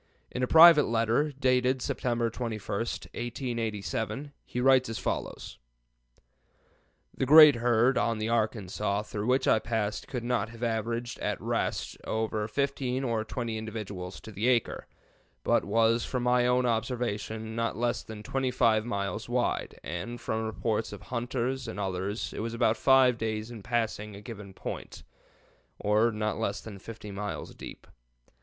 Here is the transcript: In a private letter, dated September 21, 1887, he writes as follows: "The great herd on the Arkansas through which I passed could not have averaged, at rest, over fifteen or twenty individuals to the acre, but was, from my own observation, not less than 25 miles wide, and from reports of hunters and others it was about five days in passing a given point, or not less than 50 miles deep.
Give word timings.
In 0.31 0.41
a 0.41 0.47
private 0.47 0.87
letter, 0.87 1.31
dated 1.31 1.79
September 1.79 2.31
21, 2.31 2.59
1887, 2.79 4.33
he 4.47 4.59
writes 4.59 4.89
as 4.89 4.97
follows: 4.97 5.59
"The 7.15 7.27
great 7.27 7.57
herd 7.57 7.99
on 7.99 8.17
the 8.17 8.27
Arkansas 8.27 9.03
through 9.03 9.27
which 9.27 9.47
I 9.47 9.59
passed 9.59 10.07
could 10.07 10.23
not 10.23 10.49
have 10.49 10.63
averaged, 10.63 11.19
at 11.19 11.39
rest, 11.39 11.99
over 12.05 12.47
fifteen 12.47 13.03
or 13.03 13.23
twenty 13.23 13.59
individuals 13.59 14.19
to 14.21 14.31
the 14.31 14.47
acre, 14.47 14.87
but 15.43 15.63
was, 15.63 16.03
from 16.03 16.23
my 16.23 16.47
own 16.47 16.65
observation, 16.65 17.55
not 17.55 17.77
less 17.77 18.01
than 18.01 18.23
25 18.23 18.83
miles 18.83 19.29
wide, 19.29 19.79
and 19.83 20.19
from 20.19 20.45
reports 20.47 20.91
of 20.91 21.03
hunters 21.13 21.67
and 21.67 21.79
others 21.79 22.33
it 22.33 22.39
was 22.39 22.55
about 22.55 22.75
five 22.75 23.19
days 23.19 23.51
in 23.51 23.61
passing 23.61 24.15
a 24.15 24.21
given 24.23 24.51
point, 24.51 25.03
or 25.77 26.11
not 26.11 26.39
less 26.39 26.59
than 26.59 26.79
50 26.79 27.11
miles 27.11 27.53
deep. 27.53 27.85